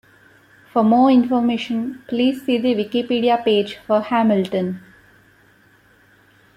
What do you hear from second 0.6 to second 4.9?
For more information, please see the Wikipedia page for Hamilton.